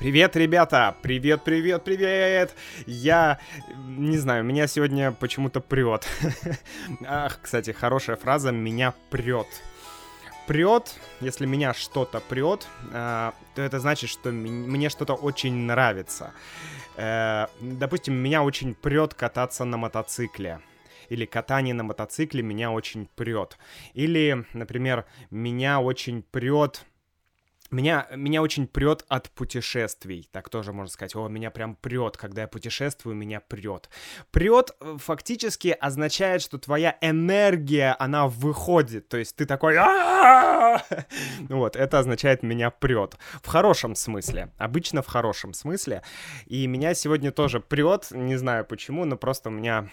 [0.00, 0.96] Привет, ребята!
[1.02, 2.54] Привет, привет, привет!
[2.86, 3.38] Я
[3.86, 6.08] не знаю, меня сегодня почему-то прет.
[7.06, 9.46] Ах, кстати, хорошая фраза «меня прет».
[10.46, 16.32] Прет, если меня что-то прет, э, то это значит, что мне что-то очень нравится.
[16.96, 20.60] Э, допустим, меня очень прет кататься на мотоцикле
[21.10, 23.58] или катание на мотоцикле меня очень прет.
[23.92, 26.86] Или, например, меня очень прет
[27.70, 31.14] меня, меня очень прет от путешествий, так тоже можно сказать.
[31.16, 33.88] О, меня прям прет, когда я путешествую, меня прет.
[34.30, 39.76] Прет э, фактически означает, что твоя энергия, она выходит, то есть ты такой...
[41.48, 43.16] Вот, это означает меня прет.
[43.42, 46.02] В хорошем смысле, обычно в хорошем смысле.
[46.46, 49.88] И меня сегодня тоже прет, не знаю почему, но просто у меня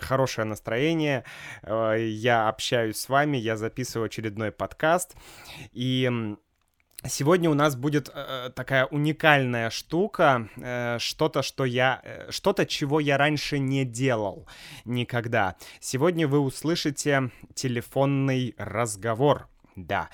[0.00, 1.24] хорошее настроение.
[1.64, 5.14] Я общаюсь с вами, я записываю очередной подкаст.
[5.72, 6.36] И
[7.04, 13.00] Сегодня у нас будет э, такая уникальная штука, э, что-то, что я, э, что-то, чего
[13.00, 14.48] я раньше не делал
[14.84, 15.56] никогда.
[15.78, 19.48] Сегодня вы услышите телефонный разговор.
[19.76, 20.08] Да.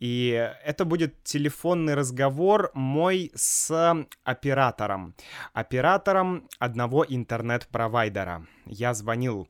[0.00, 0.30] И
[0.64, 5.14] это будет телефонный разговор мой с оператором.
[5.52, 8.44] Оператором одного интернет-провайдера.
[8.66, 9.48] Я звонил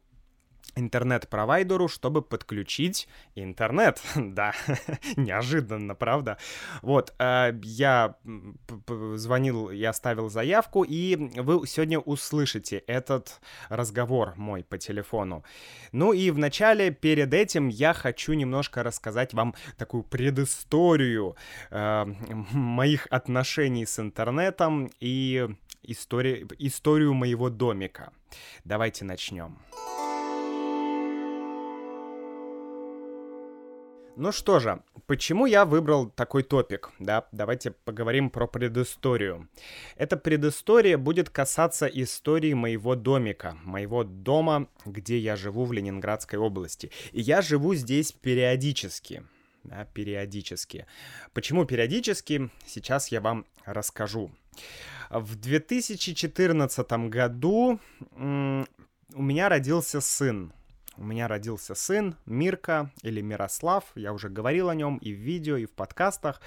[0.77, 4.01] интернет-провайдеру, чтобы подключить интернет.
[4.17, 4.53] да,
[5.17, 6.39] неожиданно, правда?
[6.83, 8.17] Вот, э, я
[9.15, 15.45] звонил, я оставил заявку, и вы сегодня услышите этот разговор мой по телефону.
[15.93, 21.37] Ну и вначале, перед этим, я хочу немножко рассказать вам такую предысторию
[21.71, 22.05] э,
[22.53, 25.49] моих отношений с интернетом и
[25.83, 28.13] истории, историю моего домика.
[28.65, 29.59] Давайте начнем.
[34.17, 36.93] Ну что же, почему я выбрал такой топик?
[37.01, 39.49] Да, давайте поговорим про предысторию.
[39.97, 46.93] Эта предыстория будет касаться истории моего домика, моего дома, где я живу в Ленинградской области.
[47.11, 49.25] И я живу здесь периодически.
[49.65, 50.87] Да, периодически.
[51.33, 52.51] Почему периодически?
[52.67, 54.31] Сейчас я вам расскажу.
[55.11, 57.81] В 2014 году
[58.17, 60.53] у меня родился сын
[60.97, 65.57] у меня родился сын Мирка или Мирослав, я уже говорил о нем и в видео,
[65.57, 66.41] и в подкастах.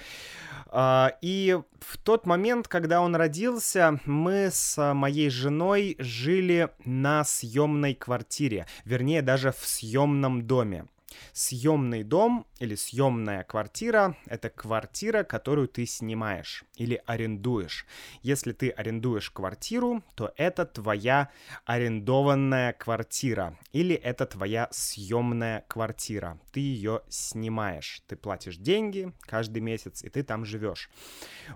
[0.66, 7.94] А, и в тот момент, когда он родился, мы с моей женой жили на съемной
[7.94, 10.86] квартире, вернее даже в съемном доме.
[11.32, 17.86] Съемный дом или съемная квартира— это квартира, которую ты снимаешь или арендуешь.
[18.22, 21.30] Если ты арендуешь квартиру, то это твоя
[21.64, 26.38] арендованная квартира или это твоя съемная квартира.
[26.52, 28.02] Ты ее снимаешь.
[28.06, 30.90] Ты платишь деньги каждый месяц, и ты там живешь.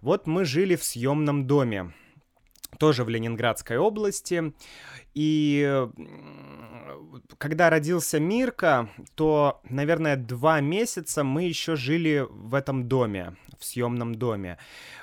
[0.00, 1.92] Вот мы жили в съемном доме
[2.78, 4.52] тоже в Ленинградской области.
[5.14, 5.86] И
[7.38, 14.14] когда родился Мирка, то, наверное, два месяца мы еще жили в этом доме, в съемном
[14.14, 14.58] доме.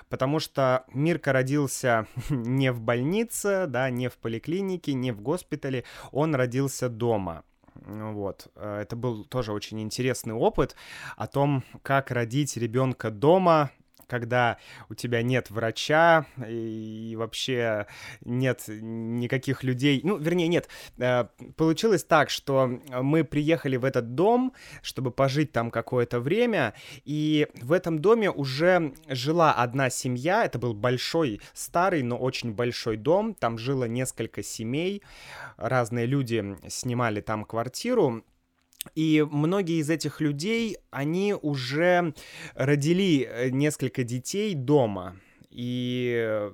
[0.10, 6.36] Потому что Мирка родился не в больнице, да, не в поликлинике, не в госпитале, он
[6.36, 7.44] родился дома.
[7.76, 8.52] Вот.
[8.56, 10.76] Это был тоже очень интересный опыт
[11.16, 13.72] о том, как родить ребенка дома,
[14.10, 14.58] когда
[14.90, 17.88] у тебя нет врача и вообще
[18.22, 20.02] нет никаких людей.
[20.04, 20.68] Ну, вернее, нет.
[20.98, 21.26] Э,
[21.56, 26.74] получилось так, что мы приехали в этот дом, чтобы пожить там какое-то время,
[27.06, 30.44] и в этом доме уже жила одна семья.
[30.44, 33.34] Это был большой, старый, но очень большой дом.
[33.34, 35.04] Там жило несколько семей.
[35.58, 38.24] Разные люди снимали там квартиру.
[38.96, 42.14] И многие из этих людей, они уже
[42.56, 45.16] родили э, несколько детей дома.
[45.52, 46.52] И э,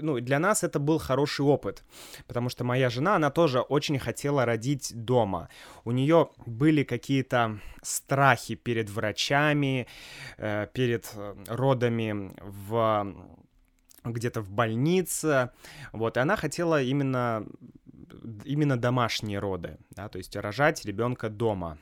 [0.00, 1.84] ну, для нас это был хороший опыт,
[2.26, 5.48] потому что моя жена, она тоже очень хотела родить дома.
[5.84, 9.86] У нее были какие-то страхи перед врачами,
[10.36, 11.10] э, перед
[11.48, 13.14] родами в
[14.04, 15.50] где-то в больнице,
[15.92, 17.46] вот, и она хотела именно
[18.44, 21.78] именно домашние роды, да, то есть рожать ребенка дома.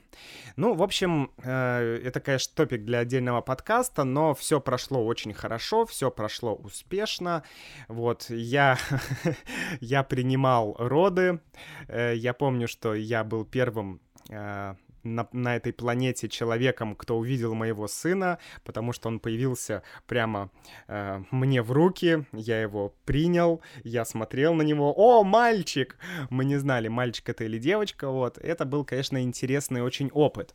[0.57, 5.87] Ну, в общем, э, это, конечно, топик для отдельного подкаста, но все прошло очень хорошо,
[5.87, 7.43] все прошло успешно.
[7.89, 8.79] Вот, я,
[9.81, 11.41] я принимал роды,
[11.89, 14.01] э, я помню, что я был первым
[14.31, 20.51] э, на, на этой планете человеком, кто увидел моего сына, потому что он появился прямо
[20.89, 25.97] э, мне в руки, я его принял, я смотрел на него, о, мальчик!
[26.31, 28.39] Мы не знали, мальчик это или девочка, вот.
[28.39, 30.55] Это был, конечно, интересный очень опыт.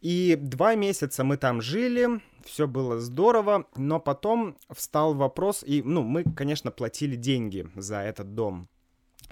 [0.00, 6.02] И два месяца мы там жили, все было здорово, но потом встал вопрос, и, ну,
[6.02, 8.68] мы, конечно, платили деньги за этот дом,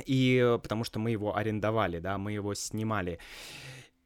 [0.05, 3.19] и потому что мы его арендовали, да, мы его снимали.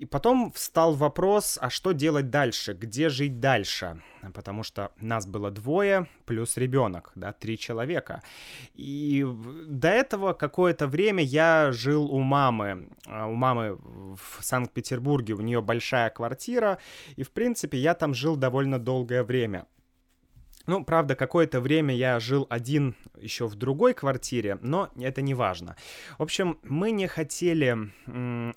[0.01, 4.03] И потом встал вопрос, а что делать дальше, где жить дальше?
[4.33, 8.23] Потому что нас было двое, плюс ребенок, да, три человека.
[8.73, 9.27] И
[9.67, 12.89] до этого какое-то время я жил у мамы.
[13.07, 16.79] А, у мамы в Санкт-Петербурге, у нее большая квартира,
[17.17, 19.67] и, в принципе, я там жил довольно долгое время.
[20.67, 25.77] Ну, правда, какое-то время я жил один еще в другой квартире, но это не важно.
[26.19, 28.55] В общем, мы не хотели м-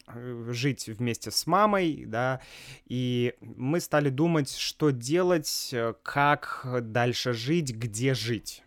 [0.54, 2.42] жить вместе с мамой, да,
[2.86, 5.74] и мы стали думать, что делать,
[6.04, 8.64] как дальше жить, где жить.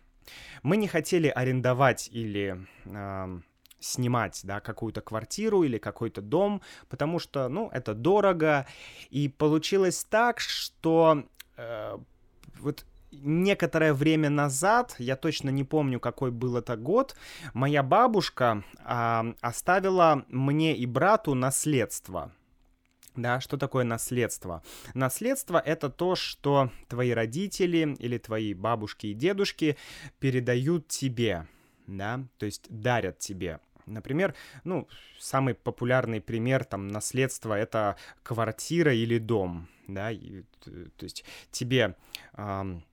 [0.63, 3.39] Мы не хотели арендовать или э,
[3.79, 8.67] снимать, да, какую-то квартиру или какой-то дом, потому что, ну, это дорого.
[9.09, 11.23] И получилось так, что
[11.55, 11.97] э,
[12.59, 17.15] вот некоторое время назад, я точно не помню, какой был это год,
[17.53, 22.31] моя бабушка а, оставила мне и брату наследство.
[23.15, 24.61] Да, что такое наследство?
[24.93, 29.75] Наследство— это то, что твои родители или твои бабушки и дедушки
[30.19, 31.47] передают тебе,
[31.87, 33.59] да, то есть дарят тебе.
[33.87, 34.87] Например, ну,
[35.17, 41.95] самый популярный пример там наследства— это квартира или дом, да, и, то есть тебе...
[42.33, 42.83] Эм,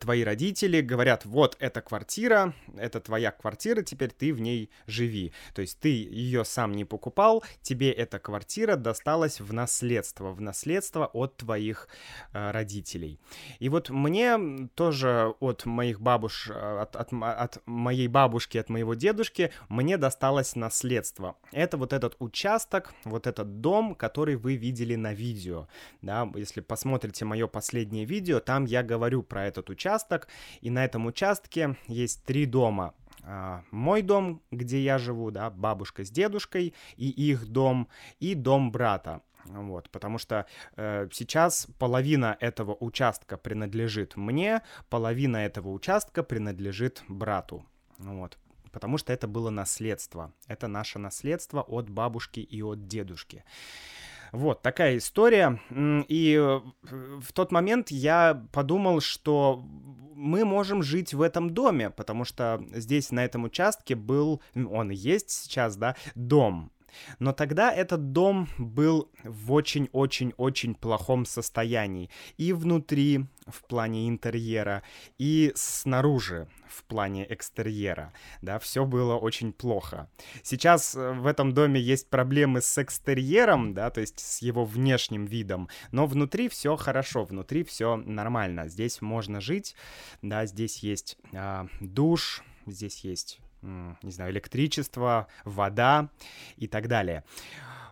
[0.00, 5.32] твои родители говорят, вот эта квартира, это твоя квартира, теперь ты в ней живи.
[5.54, 11.06] То есть ты ее сам не покупал, тебе эта квартира досталась в наследство, в наследство
[11.06, 11.88] от твоих
[12.32, 13.18] э, родителей.
[13.58, 19.52] И вот мне тоже от моих бабуш, от, от, от моей бабушки, от моего дедушки,
[19.68, 21.36] мне досталось наследство.
[21.52, 25.68] Это вот этот участок, вот этот дом, который вы видели на видео.
[26.02, 30.28] Да, если посмотрите мое последнее видео, там я говорю про этот участок,
[30.60, 32.94] и на этом участке есть три дома.
[33.22, 37.88] А, мой дом, где я живу, да, бабушка с дедушкой, и их дом,
[38.20, 39.22] и дом брата.
[39.44, 40.46] Вот, потому что
[40.76, 47.64] э, сейчас половина этого участка принадлежит мне, половина этого участка принадлежит брату.
[47.98, 48.38] Вот,
[48.72, 50.32] потому что это было наследство.
[50.46, 53.44] Это наше наследство от бабушки и от дедушки.
[54.32, 55.60] Вот такая история.
[55.70, 56.60] И э,
[57.20, 59.64] в тот момент я подумал, что
[60.14, 65.30] мы можем жить в этом доме, потому что здесь, на этом участке был, он есть
[65.30, 66.72] сейчас, да, дом.
[67.18, 72.10] Но тогда этот дом был в очень-очень-очень плохом состоянии.
[72.36, 74.82] И внутри, в плане интерьера,
[75.18, 78.12] и снаружи, в плане экстерьера.
[78.42, 80.08] Да, все было очень плохо.
[80.42, 85.24] Сейчас э, в этом доме есть проблемы с экстерьером, да, то есть с его внешним
[85.26, 88.68] видом, но внутри все хорошо, внутри все нормально.
[88.68, 89.74] Здесь можно жить,
[90.22, 93.40] да, здесь есть э, душ, здесь есть
[94.02, 96.10] не знаю, электричество, вода
[96.56, 97.24] и так далее.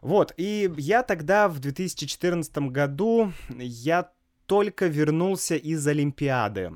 [0.02, 4.10] Вот, и я тогда в 2014 году, я
[4.46, 6.72] только вернулся из Олимпиады.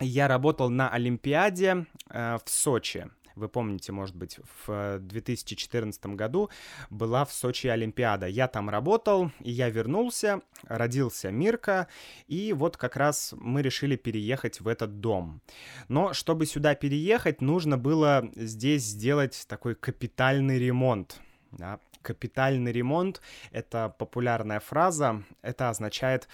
[0.00, 3.08] Я работал на Олимпиаде э, в Сочи.
[3.34, 6.50] Вы помните, может быть, в 2014 году
[6.90, 8.26] была в Сочи Олимпиада.
[8.26, 11.88] Я там работал, и я вернулся, родился Мирка,
[12.26, 15.40] и вот как раз мы решили переехать в этот дом.
[15.88, 21.20] Но чтобы сюда переехать, нужно было здесь сделать такой капитальный ремонт.
[21.52, 21.80] Да?
[22.02, 23.20] Капитальный ремонт—
[23.52, 26.28] это популярная фраза, это означает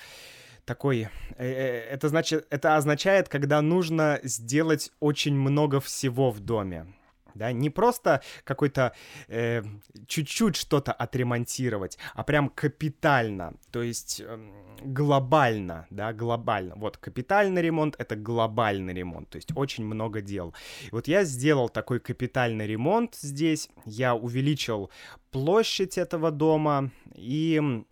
[0.69, 1.09] такой, э,
[1.39, 6.87] э, это значит, это означает, когда нужно сделать очень много всего в доме.
[7.35, 8.93] Да, не просто какой-то
[9.29, 9.63] э,
[10.07, 14.39] чуть-чуть что-то отремонтировать, а прям капитально, то есть э,
[14.83, 16.75] глобально, да, глобально.
[16.77, 20.55] Вот капитальный ремонт— это глобальный ремонт, то есть очень много дел.
[20.89, 24.91] И вот я сделал такой капитальный ремонт здесь, я увеличил
[25.31, 27.85] площадь этого дома и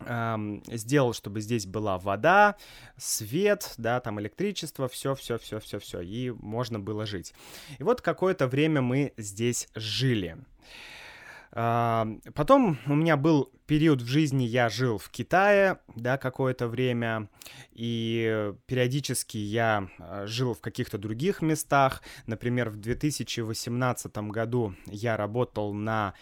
[0.00, 2.56] сделал, чтобы здесь была вода,
[2.96, 7.32] свет, да, там электричество, все, все, все, все, все, и можно было жить.
[7.78, 10.36] И вот какое-то время мы здесь жили.
[11.54, 17.28] Потом у меня был период в жизни, я жил в Китае, да, какое-то время,
[17.70, 22.02] и периодически я а, жил в каких-то других местах.
[22.26, 26.14] Например, в 2018 году я работал на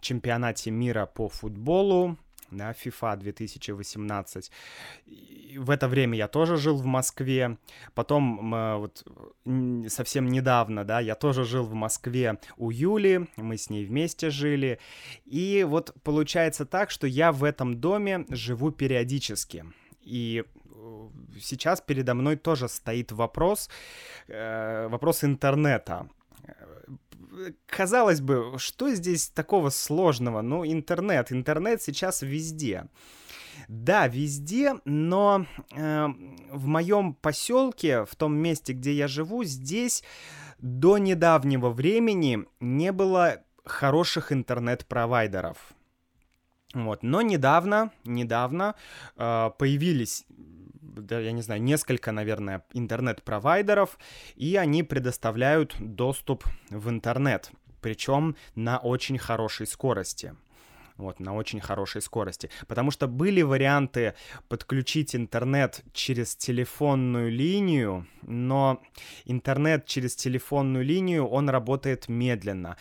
[0.00, 2.16] чемпионате мира по футболу,
[2.52, 4.50] да, FIFA 2018.
[5.06, 7.58] И в это время я тоже жил в Москве.
[7.94, 9.04] Потом вот
[9.88, 14.78] совсем недавно, да, я тоже жил в Москве у Юли, мы с ней вместе жили.
[15.24, 19.64] И вот получается так, что я в этом доме живу периодически.
[20.00, 21.08] И э,
[21.40, 23.70] сейчас передо мной тоже стоит вопрос,
[24.28, 26.08] э, вопрос интернета
[27.66, 30.42] казалось бы, что здесь такого сложного?
[30.42, 31.32] Ну, интернет.
[31.32, 32.86] Интернет сейчас везде.
[33.68, 36.08] Да, везде, но э,
[36.50, 40.02] в моем поселке, в том месте, где я живу, здесь
[40.58, 45.56] до недавнего времени не было хороших интернет-провайдеров.
[46.74, 47.02] Вот.
[47.02, 48.74] Но недавно, недавно
[49.16, 50.24] э, появились
[50.92, 53.98] да, я не знаю, несколько, наверное, интернет-провайдеров,
[54.36, 60.34] и они предоставляют доступ в интернет, причем на очень хорошей скорости
[61.02, 62.50] вот, на очень хорошей скорости.
[62.66, 64.14] Потому что были варианты
[64.48, 68.80] подключить интернет через телефонную линию, но
[69.24, 72.76] интернет через телефонную линию, он работает медленно.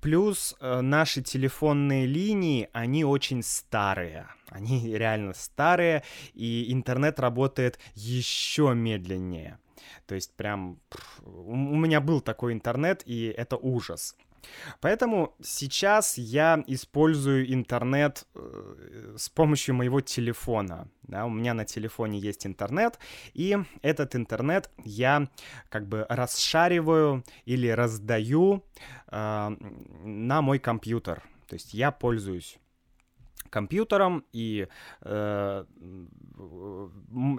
[0.00, 4.26] Плюс э, наши телефонные линии, они очень старые.
[4.48, 6.02] Они реально старые,
[6.34, 9.58] и интернет работает еще медленнее.
[10.06, 10.78] То есть прям
[11.24, 14.16] у меня был такой интернет, и это ужас.
[14.80, 20.88] Поэтому сейчас я использую интернет э, с помощью моего телефона.
[21.02, 22.98] Да, у меня на телефоне есть интернет,
[23.32, 25.28] и этот интернет я
[25.68, 28.64] как бы расшариваю или раздаю
[29.08, 29.56] э,
[30.04, 31.22] на мой компьютер.
[31.46, 32.58] То есть я пользуюсь
[33.46, 34.68] компьютером, и,
[35.02, 35.64] э,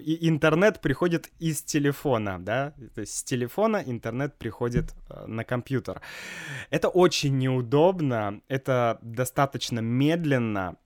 [0.02, 6.02] и интернет приходит из телефона, да, то есть с телефона интернет приходит э, на компьютер.
[6.70, 10.78] Это очень неудобно, это достаточно медленно,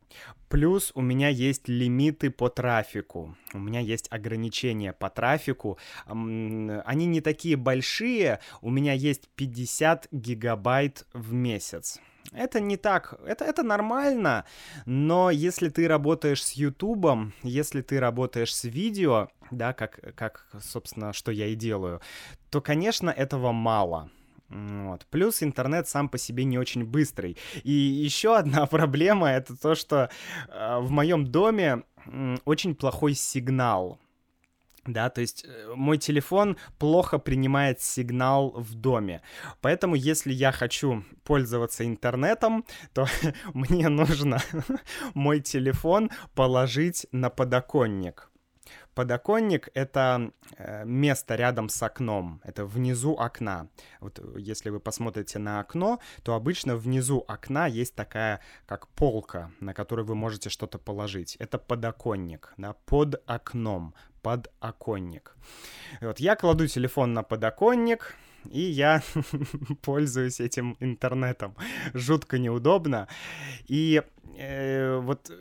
[0.50, 3.38] Плюс у меня есть лимиты по трафику.
[3.54, 5.78] У меня есть ограничения по трафику.
[6.06, 8.40] Они не такие большие.
[8.62, 12.02] У меня есть 50 гигабайт в месяц.
[12.32, 14.46] Это не так, это, это нормально,
[14.86, 21.12] но если ты работаешь с Ютубом, если ты работаешь с видео, да, как, как, собственно,
[21.12, 22.00] что я и делаю,
[22.50, 24.10] то, конечно, этого мало.
[24.50, 25.06] Вот.
[25.10, 27.38] Плюс интернет сам по себе не очень быстрый.
[27.64, 30.10] И еще одна проблема это то, что
[30.50, 34.00] э, в моем доме э, очень плохой сигнал.
[34.86, 39.22] Да, то есть э, мой телефон плохо принимает сигнал в доме.
[39.62, 43.06] Поэтому, если я хочу пользоваться интернетом, то
[43.54, 44.40] мне нужно
[45.14, 48.32] мой телефон положить на подоконник.
[48.94, 53.70] Подоконник— это э, место рядом с окном, это внизу окна.
[54.02, 59.52] Вот э, если вы посмотрите на окно, то обычно внизу окна есть такая, как полка,
[59.62, 61.38] на которую вы можете что-то положить.
[61.38, 65.36] Это подоконник, да, под окном, подоконник.
[66.02, 68.16] Вот я кладу телефон на подоконник,
[68.50, 69.02] и я
[69.82, 71.56] пользуюсь этим интернетом.
[71.94, 73.08] Жутко неудобно.
[73.68, 74.02] И
[74.38, 75.32] э, вот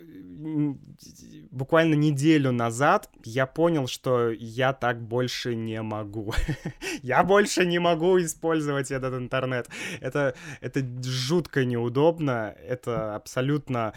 [1.51, 6.35] буквально неделю назад я понял, что я так больше не могу.
[7.03, 9.69] я больше не могу использовать этот интернет.
[10.01, 12.55] Это, это жутко неудобно.
[12.67, 13.95] Это абсолютно,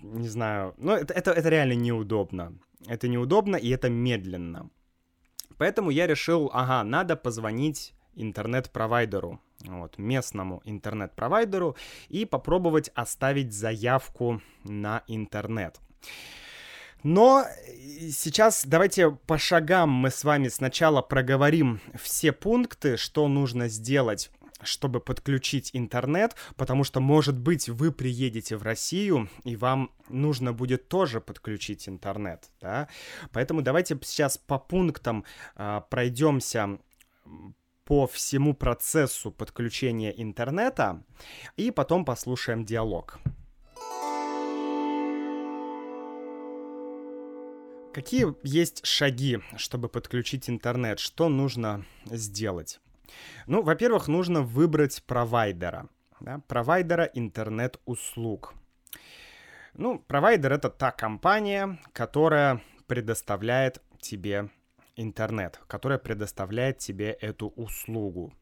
[0.00, 2.52] не знаю, ну это, это, это реально неудобно.
[2.86, 4.70] Это неудобно и это медленно.
[5.58, 11.76] Поэтому я решил, ага, надо позвонить интернет-провайдеру, вот, местному интернет-провайдеру
[12.08, 15.78] и попробовать оставить заявку на интернет.
[17.02, 17.44] Но
[18.10, 24.30] сейчас давайте по шагам мы с вами сначала проговорим все пункты, что нужно сделать
[24.62, 30.88] чтобы подключить интернет, потому что, может быть, вы приедете в Россию, и вам нужно будет
[30.88, 32.88] тоже подключить интернет, да?
[33.32, 35.24] Поэтому давайте сейчас по пунктам
[35.56, 36.78] э, пройдемся
[37.84, 41.02] по всему процессу подключения интернета,
[41.56, 43.18] и потом послушаем диалог.
[47.92, 50.98] Какие есть шаги, чтобы подключить интернет?
[50.98, 52.80] Что нужно сделать?
[53.46, 55.88] Ну, во-первых, нужно выбрать провайдера.
[56.20, 56.40] Да?
[56.48, 58.54] Провайдера интернет-услуг.
[59.74, 64.50] Ну, провайдер— это та компания, которая предоставляет тебе
[64.96, 68.32] интернет, которая предоставляет тебе эту услугу.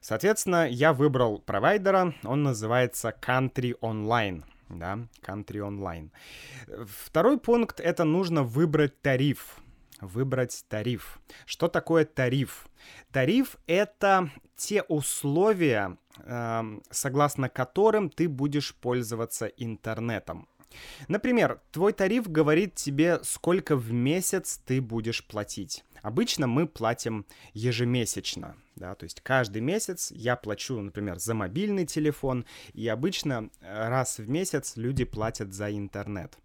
[0.00, 4.42] Соответственно, я выбрал провайдера, он называется Country Online.
[4.68, 6.10] Да, Country Online.
[6.86, 9.58] Второй пункт— это нужно выбрать тариф.
[10.02, 11.20] Выбрать тариф.
[11.46, 12.66] Что такое тариф?
[13.10, 20.48] Тариф— это те условия, э, согласно которым ты будешь пользоваться интернетом.
[21.08, 25.84] Например, твой тариф говорит тебе, сколько в месяц ты будешь платить.
[26.02, 32.44] Обычно мы платим ежемесячно, да, то есть каждый месяц я плачу, например, за мобильный телефон,
[32.72, 36.36] и обычно э, раз в месяц люди платят за интернет,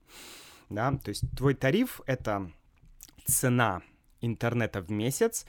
[0.70, 2.52] да, то есть твой тариф— это
[3.28, 3.82] цена
[4.22, 5.46] интернета в месяц,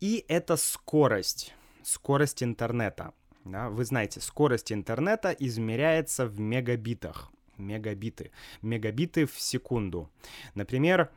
[0.00, 3.12] и это скорость, скорость интернета.
[3.44, 8.30] Да, вы знаете, скорость интернета измеряется в мегабитах мегабиты.
[8.62, 10.10] Мегабиты в секунду.
[10.54, 11.10] Например,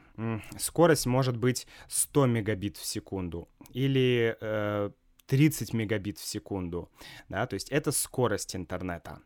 [0.58, 4.92] скорость может быть 100 мегабит в секунду или э,
[5.28, 6.90] 30 мегабит в секунду,
[7.30, 9.20] да, то есть это скорость интернета.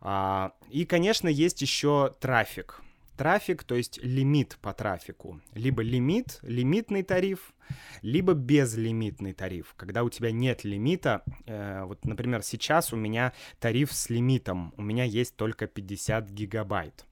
[0.00, 2.82] А, и, конечно, есть еще трафик,
[3.18, 5.40] трафик, то есть лимит по трафику.
[5.54, 7.52] Либо лимит, лимитный тариф,
[8.00, 9.74] либо безлимитный тариф.
[9.76, 14.82] Когда у тебя нет лимита, э, вот, например, сейчас у меня тариф с лимитом, у
[14.82, 17.04] меня есть только 50 гигабайт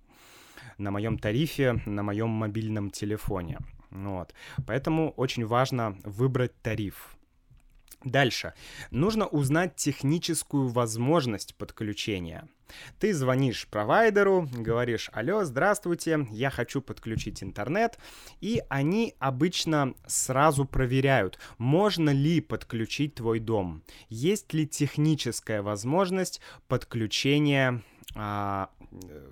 [0.79, 3.59] на моем тарифе, на моем мобильном телефоне.
[3.91, 4.35] Вот.
[4.67, 7.16] Поэтому очень важно выбрать тариф.
[8.05, 8.55] Дальше.
[8.91, 12.49] Нужно узнать техническую возможность подключения.
[12.99, 17.99] Ты звонишь провайдеру, говоришь, алло, здравствуйте, я хочу подключить интернет,
[18.41, 27.83] и они обычно сразу проверяют, можно ли подключить твой дом, есть ли техническая возможность подключения
[28.15, 28.71] а,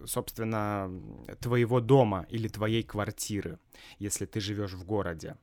[0.05, 0.91] собственно,
[1.41, 3.59] твоего дома или твоей квартиры,
[3.99, 5.37] если ты живешь в городе.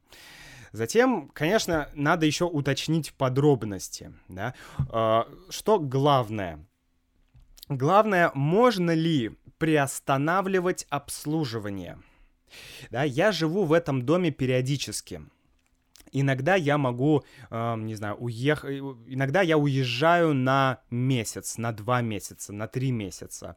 [0.71, 4.13] Затем, конечно, надо еще уточнить подробности.
[4.29, 4.53] Да?
[4.89, 6.65] А, что главное?
[7.67, 11.99] Главное, можно ли приостанавливать обслуживание?
[12.89, 15.21] Да, я живу в этом доме периодически.
[16.13, 22.51] Иногда я могу, э, не знаю, уехать, иногда я уезжаю на месяц, на два месяца,
[22.51, 23.55] на три месяца.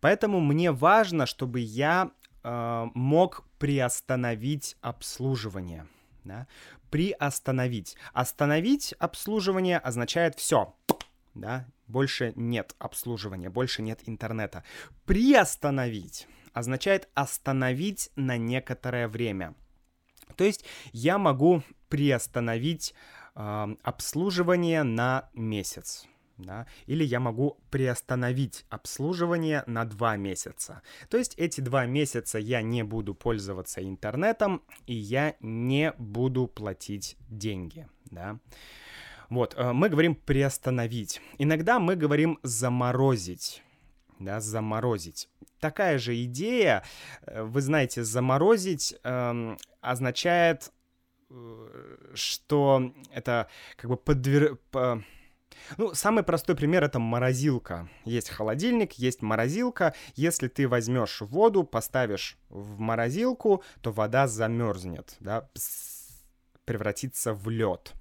[0.00, 2.12] Поэтому мне важно, чтобы я
[2.44, 5.88] э, мог приостановить обслуживание
[6.26, 6.46] да,
[6.90, 7.96] приостановить.
[8.12, 10.74] Остановить обслуживание означает все,
[11.34, 14.64] да, больше нет обслуживания, больше нет интернета.
[15.04, 19.54] Приостановить означает остановить на некоторое время.
[20.36, 22.94] То есть я могу приостановить
[23.34, 26.06] э, обслуживание на месяц
[26.38, 30.82] да, или я могу приостановить обслуживание на два месяца.
[31.08, 37.16] То есть эти два месяца я не буду пользоваться интернетом, и я не буду платить
[37.28, 38.38] деньги, да.
[39.28, 41.20] Вот, э, мы говорим приостановить.
[41.38, 43.62] Иногда мы говорим заморозить,
[44.18, 45.28] да, заморозить.
[45.58, 46.84] Такая же идея,
[47.22, 50.72] э, вы знаете, заморозить э, означает,
[52.14, 54.58] что это как бы подвер...
[55.76, 57.88] Ну, самый простой пример это морозилка.
[58.04, 59.94] Есть холодильник, есть морозилка.
[60.14, 65.48] Если ты возьмешь воду, поставишь в морозилку, то вода замерзнет, да,
[66.64, 67.94] превратится в лед.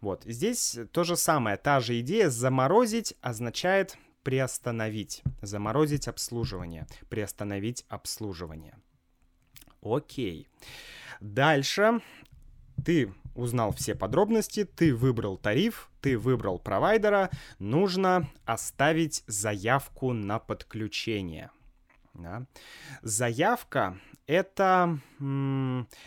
[0.00, 2.28] Вот, здесь то же самое, та же идея.
[2.30, 8.76] Заморозить означает приостановить, заморозить обслуживание, приостановить обслуживание.
[9.80, 10.48] Окей.
[11.20, 12.00] Дальше
[12.84, 21.50] ты узнал все подробности, ты выбрал тариф, ты выбрал провайдера, нужно оставить заявку на подключение.
[22.14, 22.46] Да.
[23.02, 24.98] Заявка это,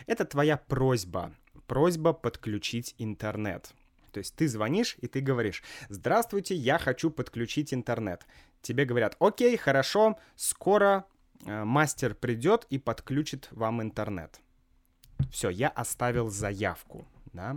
[0.06, 1.32] это твоя просьба,
[1.66, 3.72] просьба подключить интернет.
[4.12, 8.26] То есть ты звонишь и ты говоришь, здравствуйте, я хочу подключить интернет.
[8.60, 11.06] Тебе говорят, окей, хорошо, скоро
[11.46, 14.38] э, мастер придет и подключит вам интернет.
[15.30, 17.56] Все, я оставил заявку да,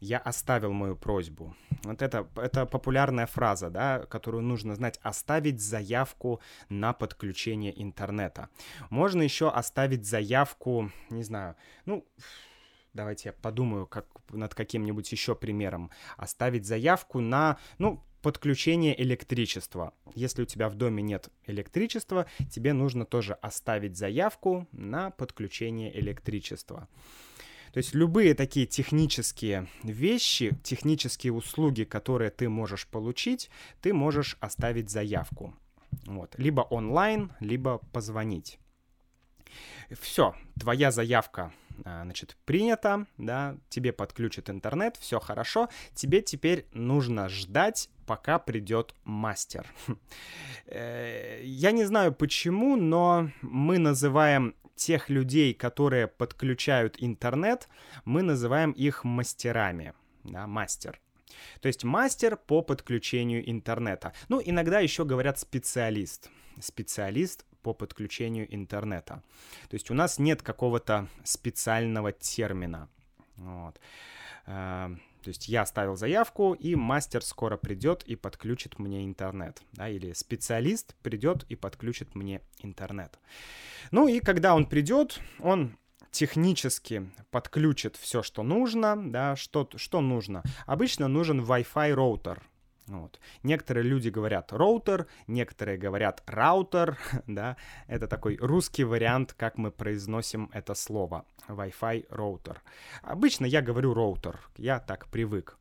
[0.00, 1.54] я оставил мою просьбу.
[1.84, 8.48] Вот это, это популярная фраза, да, которую нужно знать, оставить заявку на подключение интернета.
[8.90, 12.04] Можно еще оставить заявку, не знаю, ну,
[12.92, 15.90] давайте я подумаю как, над каким-нибудь еще примером.
[16.16, 19.94] Оставить заявку на, ну, подключение электричества.
[20.14, 26.88] Если у тебя в доме нет электричества, тебе нужно тоже оставить заявку на подключение электричества.
[27.72, 34.90] То есть любые такие технические вещи, технические услуги, которые ты можешь получить, ты можешь оставить
[34.90, 35.54] заявку.
[36.06, 36.34] Вот.
[36.36, 38.58] Либо онлайн, либо позвонить.
[39.90, 41.52] Все, твоя заявка
[41.84, 48.94] а, значит, принята, да, тебе подключат интернет, все хорошо, тебе теперь нужно ждать, пока придет
[49.04, 49.66] мастер.
[50.72, 57.68] Э, я не знаю почему, но мы называем тех людей, которые подключают интернет,
[58.04, 59.92] мы называем их мастерами,
[60.24, 61.00] да, мастер.
[61.60, 64.12] То есть мастер по подключению интернета.
[64.28, 66.30] Ну, иногда еще говорят специалист.
[66.60, 69.22] Специалист по подключению интернета.
[69.68, 72.88] То есть у нас нет какого-то специального термина.
[73.36, 73.78] Вот.
[75.22, 79.62] То есть я оставил заявку, и мастер скоро придет и подключит мне интернет.
[79.72, 83.18] Да, или специалист придет и подключит мне интернет.
[83.90, 85.76] Ну и когда он придет, он
[86.10, 90.42] технически подключит все, что нужно, да, что, что нужно.
[90.66, 92.42] Обычно нужен Wi-Fi роутер,
[92.90, 93.20] вот.
[93.44, 100.50] Некоторые люди говорят роутер, некоторые говорят раутер, да, это такой русский вариант, как мы произносим
[100.52, 102.62] это слово, Wi-Fi роутер.
[103.02, 105.56] Обычно я говорю роутер, я так привык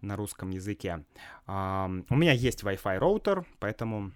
[0.00, 1.04] на русском языке.
[1.46, 4.12] У меня есть Wi-Fi роутер, поэтому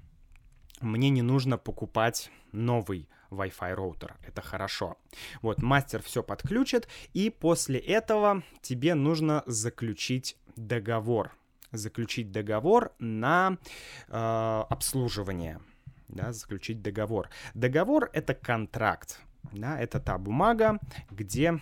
[0.80, 4.16] мне не нужно покупать новый Wi-Fi роутер.
[4.22, 4.96] Это хорошо.
[5.42, 11.32] Вот, мастер все подключит, и после этого тебе нужно заключить договор
[11.76, 13.58] заключить договор на
[14.08, 15.60] э, обслуживание.
[16.08, 17.28] Да, заключить договор.
[17.54, 19.20] Договор это контракт.
[19.52, 20.78] Да, это та бумага,
[21.10, 21.60] где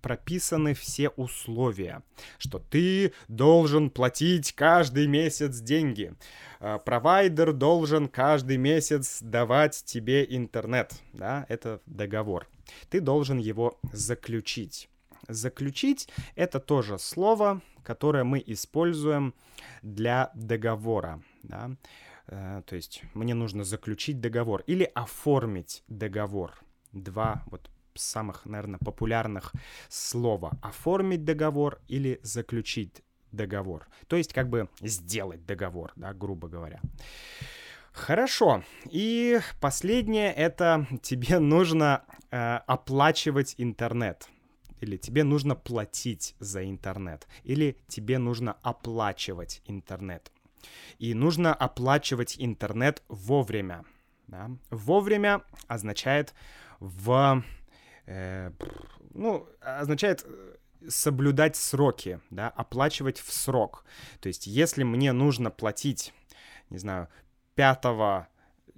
[0.00, 2.02] прописаны все условия,
[2.38, 6.14] что ты должен платить каждый месяц деньги,
[6.60, 12.48] э, провайдер должен каждый месяц давать тебе интернет, да, это договор.
[12.90, 14.88] Ты должен его заключить.
[15.28, 19.34] Заключить— это тоже слово, которое мы используем
[19.82, 21.22] для договора.
[21.42, 21.76] Да?
[22.26, 26.58] Э, то есть мне нужно заключить договор или оформить договор.
[26.92, 29.52] Два вот самых, наверное, популярных
[29.88, 30.52] слова.
[30.62, 33.86] Оформить договор или заключить договор.
[34.08, 36.80] То есть как бы сделать договор, да, грубо говоря.
[37.92, 38.62] Хорошо.
[38.90, 44.28] И последнее это тебе нужно э, оплачивать интернет
[44.82, 50.32] или тебе нужно платить за интернет, или тебе нужно оплачивать интернет.
[50.98, 53.84] И нужно оплачивать интернет вовремя.
[54.26, 54.50] Да?
[54.70, 56.34] Вовремя означает
[56.80, 57.42] в...
[58.06, 58.50] Э,
[59.14, 60.56] ну, означает э,
[60.88, 63.84] соблюдать сроки, да, оплачивать в срок.
[64.20, 66.12] То есть, если мне нужно платить,
[66.70, 67.08] не знаю,
[67.54, 68.31] 5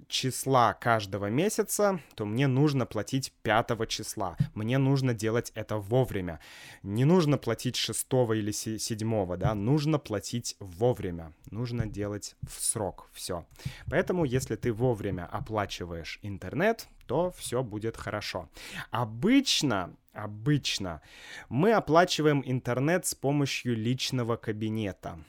[0.07, 4.37] числа каждого месяца, то мне нужно платить 5 числа.
[4.53, 6.39] Мне нужно делать это вовремя.
[6.83, 11.33] Не нужно платить 6 или 7, да, нужно платить вовремя.
[11.51, 13.45] Нужно делать в срок все.
[13.89, 18.49] Поэтому, если ты вовремя оплачиваешь интернет, то все будет хорошо.
[18.91, 21.01] Обычно, обычно
[21.49, 25.19] мы оплачиваем интернет с помощью личного кабинета.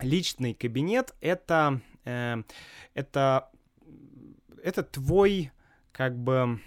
[0.00, 2.42] Личный кабинет это, э,
[2.94, 3.51] это
[4.62, 5.50] это твой,
[5.92, 6.60] как бы,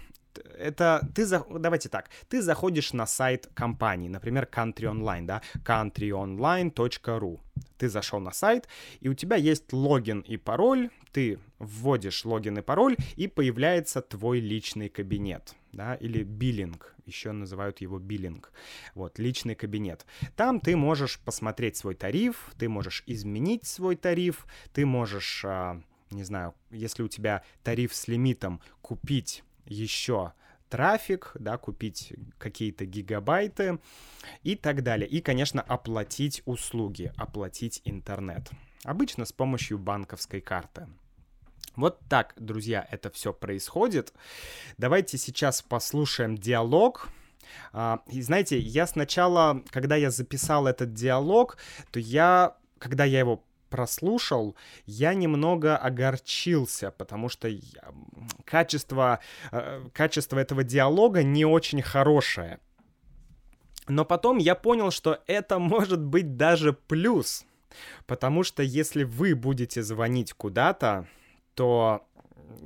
[0.58, 1.44] это ты, за...
[1.48, 7.40] давайте так, ты заходишь на сайт компании, например, Country Online, да, countryonline.ru.
[7.78, 8.68] Ты зашел на сайт,
[9.00, 14.40] и у тебя есть логин и пароль, ты вводишь логин и пароль, и появляется твой
[14.40, 18.52] личный кабинет, да, или биллинг, еще называют его биллинг,
[18.94, 20.06] вот, личный кабинет.
[20.36, 26.22] Там ты можешь посмотреть свой тариф, ты можешь изменить свой тариф, ты можешь а, не
[26.22, 30.32] знаю, если у тебя тариф с лимитом, купить еще
[30.68, 33.78] трафик, да, купить какие-то гигабайты
[34.42, 35.08] и так далее.
[35.08, 38.50] И, конечно, оплатить услуги, оплатить интернет.
[38.84, 40.88] Обычно с помощью банковской карты.
[41.76, 44.12] Вот так, друзья, это все происходит.
[44.78, 47.08] Давайте сейчас послушаем диалог.
[47.72, 51.58] А, и знаете, я сначала, когда я записал этот диалог,
[51.90, 57.92] то я, когда я его прослушал, я немного огорчился, потому что я,
[58.44, 59.20] качество,
[59.52, 62.58] э, качество этого диалога не очень хорошее.
[63.88, 67.44] Но потом я понял, что это может быть даже плюс,
[68.06, 71.06] потому что если вы будете звонить куда-то,
[71.54, 72.06] то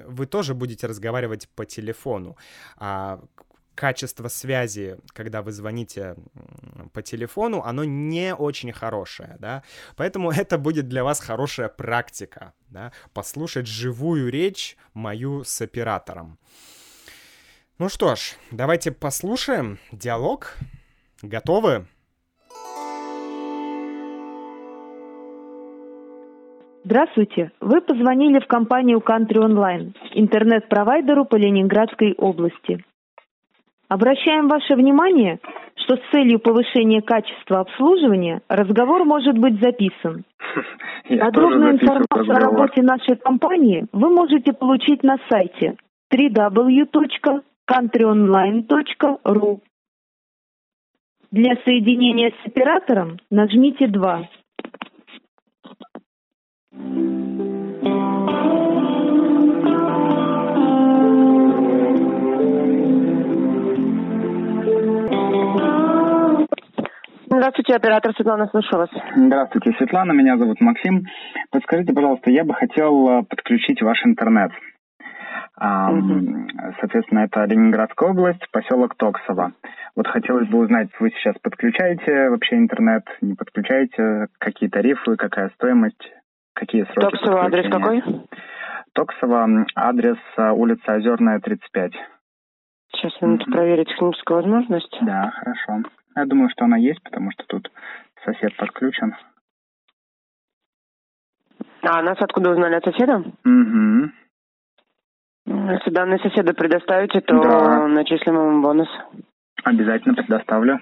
[0.06, 2.36] вы тоже будете разговаривать по телефону.
[2.76, 3.20] А
[3.80, 6.14] качество связи, когда вы звоните
[6.92, 9.62] по телефону, оно не очень хорошее, да,
[9.96, 16.38] поэтому это будет для вас хорошая практика, да, послушать живую речь мою с оператором.
[17.78, 20.58] Ну что ж, давайте послушаем диалог.
[21.22, 21.86] Готовы?
[26.84, 27.50] Здравствуйте.
[27.60, 32.84] Вы позвонили в компанию Country Online, интернет-провайдеру по Ленинградской области.
[33.90, 35.40] Обращаем ваше внимание,
[35.74, 40.24] что с целью повышения качества обслуживания разговор может быть записан.
[41.08, 45.76] Подробную информацию о работе нашей компании вы можете получить на сайте
[46.14, 49.60] www.countryonline.ru countryonline.ru.
[51.32, 54.28] Для соединения с оператором нажмите 2.
[67.70, 68.88] Здравствуйте, оператор Светлана, слышу вас.
[69.14, 71.04] Здравствуйте, Светлана, меня зовут Максим.
[71.52, 74.50] Подскажите, пожалуйста, я бы хотел э, подключить ваш интернет.
[75.56, 79.52] Соответственно, это Ленинградская область, поселок Токсово.
[79.94, 86.10] Вот хотелось бы узнать, вы сейчас подключаете вообще интернет, не подключаете, какие тарифы, какая стоимость,
[86.54, 88.02] какие сроки Токсово адрес какой?
[88.94, 91.92] Токсово, адрес э, улица Озерная, 35.
[92.96, 93.52] Сейчас минуту угу.
[93.52, 94.98] проверить техническую возможность.
[95.02, 95.84] Да, хорошо.
[96.16, 97.70] Я думаю, что она есть, потому что тут
[98.24, 99.14] сосед подключен.
[101.82, 103.16] А нас откуда узнали от соседа?
[103.44, 104.10] Угу.
[105.46, 107.88] Если данные соседа предоставите, то да.
[107.88, 108.88] начислим ему бонус.
[109.64, 110.80] Обязательно предоставлю.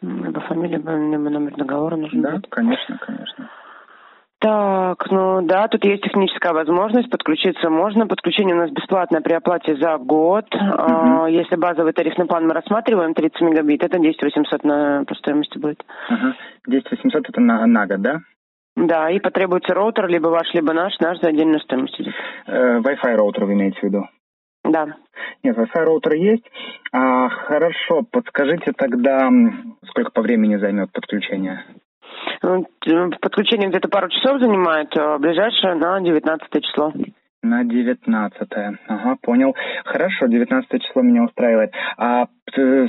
[0.00, 0.90] Либо фамилия, либо
[1.30, 2.48] номер договора нужен Да, будет.
[2.48, 3.45] конечно, конечно.
[4.46, 8.06] Так, ну да, тут есть техническая возможность, подключиться можно.
[8.06, 10.46] Подключение у нас бесплатное при оплате за год.
[10.54, 11.26] Угу.
[11.26, 15.84] Если базовый тарифный план мы рассматриваем, 30 мегабит, это 10 800 на, по стоимости будет.
[16.08, 16.34] Угу.
[16.68, 18.20] 10 800 это на, на год, да?
[18.76, 22.14] Да, и потребуется роутер, либо ваш, либо наш, наш за отдельную стоимость идет.
[22.46, 24.08] Э, Wi-Fi роутер вы имеете в виду?
[24.62, 24.86] Да.
[25.42, 26.44] Нет, Wi-Fi роутер есть.
[26.92, 29.28] А, хорошо, подскажите тогда,
[29.88, 31.64] сколько по времени займет подключение?
[32.42, 32.66] Ну,
[33.20, 36.92] подключение где-то пару часов занимает, а ближайшее на 19 число.
[37.42, 38.48] На 19
[38.88, 39.54] Ага, понял.
[39.84, 41.72] Хорошо, 19 число меня устраивает.
[41.96, 42.26] А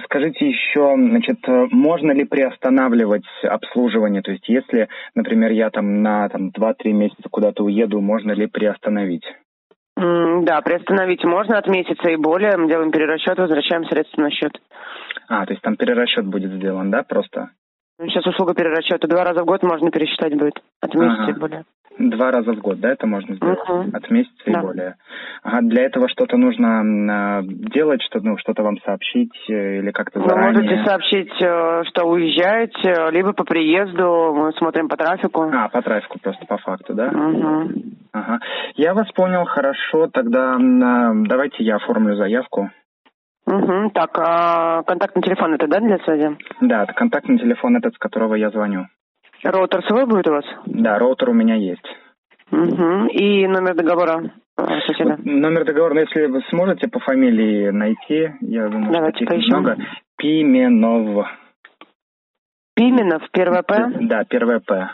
[0.05, 1.39] скажите еще, значит,
[1.71, 4.23] можно ли приостанавливать обслуживание?
[4.23, 9.25] То есть, если, например, я там на там, 2-3 месяца куда-то уеду, можно ли приостановить?
[9.95, 12.57] Да, приостановить можно от месяца и более.
[12.57, 14.53] Мы делаем перерасчет, возвращаем средства на счет.
[15.27, 17.49] А, то есть там перерасчет будет сделан, да, просто?
[17.99, 20.61] Сейчас услуга перерасчета два раза в год можно пересчитать будет.
[20.81, 21.31] От месяца ага.
[21.31, 21.63] и более.
[21.97, 23.59] Два раза в год, да, это можно сделать?
[23.67, 23.89] Угу.
[23.91, 24.51] От месяца да.
[24.51, 24.95] и более.
[25.41, 30.53] Ага, для этого что-то нужно делать, что, ну, что-то вам сообщить э, или как-то заранее?
[30.53, 35.49] Вы можете сообщить, э, что уезжаете, либо по приезду, мы смотрим по трафику.
[35.51, 37.07] А, по трафику просто, по факту, да?
[37.07, 37.71] Угу.
[38.13, 38.39] Ага.
[38.75, 42.69] Я вас понял, хорошо, тогда давайте я оформлю заявку.
[43.47, 46.37] Угу, так, а контактный телефон это, да, для связи?
[46.59, 48.87] Да, контактный телефон этот, с которого я звоню.
[49.41, 50.45] Роутер свой будет у вас?
[50.65, 51.85] Да, роутер у меня есть.
[52.51, 53.07] Угу.
[53.13, 54.33] И номер договора
[54.85, 55.11] соседа?
[55.11, 59.57] Вот, номер договора, ну, если вы сможете по фамилии найти, я думаю, Давайте таких поищем.
[59.59, 59.77] много.
[60.17, 61.27] Пименов.
[62.75, 63.91] Пименов, первое П?
[64.01, 64.89] Да, первое П.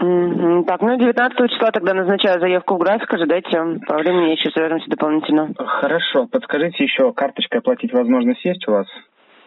[0.00, 0.64] Угу.
[0.64, 3.50] Так, ну 19 числа тогда назначаю заявку в график, ожидайте.
[3.86, 5.52] По времени еще свяжемся дополнительно.
[5.56, 8.86] Хорошо, подскажите еще, карточкой оплатить возможность есть у вас?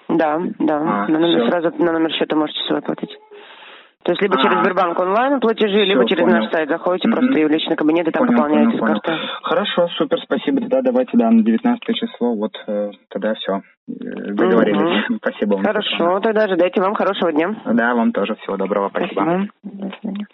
[0.10, 0.76] Да, да.
[0.76, 1.50] А, на номер, всё.
[1.50, 3.18] сразу на номер счета можете свой оплатить.
[4.04, 4.42] То есть либо А.
[4.42, 6.38] через Сбербанк онлайн платежи, либо через понял.
[6.38, 7.18] наш сайт заходите Мгм.
[7.18, 9.22] просто и в личный кабинет, и там Понял, пополняете понял, с карты.
[9.44, 10.62] Хорошо, супер, спасибо.
[10.62, 13.62] Тогда давайте, да, на 19 число, вот э, тогда все.
[13.88, 15.18] Договорились.
[15.18, 15.64] Спасибо вам.
[15.66, 17.56] Хорошо, тогда ожидайте вам хорошего дня.
[17.66, 19.48] Да, вам тоже всего доброго, спасибо.
[19.64, 20.28] До свидания.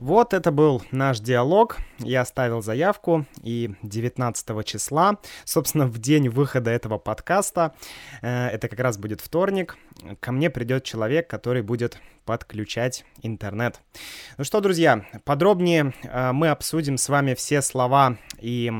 [0.00, 1.78] Вот это был наш диалог.
[1.98, 7.74] Я оставил заявку, и 19 числа, собственно, в день выхода этого подкаста,
[8.22, 9.76] э, это как раз будет вторник,
[10.20, 13.80] ко мне придет человек, который будет подключать интернет.
[14.36, 18.72] Ну что, друзья, подробнее э, мы обсудим с вами все слова и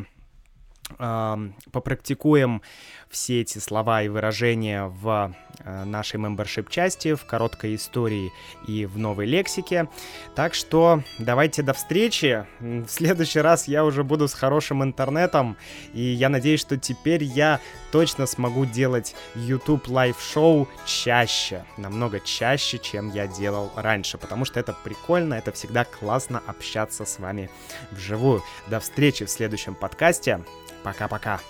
[0.96, 2.62] попрактикуем
[3.10, 8.32] все эти слова и выражения в э, нашей мембершип части, в короткой истории
[8.66, 9.88] и в новой лексике.
[10.34, 12.46] Так что давайте до встречи.
[12.60, 15.56] В следующий раз я уже буду с хорошим интернетом,
[15.94, 23.10] и я надеюсь, что теперь я точно смогу делать YouTube live-шоу чаще, намного чаще, чем
[23.10, 27.48] я делал раньше, потому что это прикольно, это всегда классно общаться с вами
[27.90, 28.42] вживую.
[28.68, 30.44] До встречи в следующем подкасте.
[30.82, 31.40] Пока-пока.